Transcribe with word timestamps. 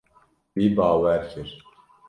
Wî 0.57 0.67
bawer 0.77 1.21
kir. 1.31 1.49